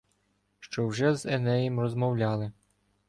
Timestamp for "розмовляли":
1.79-2.51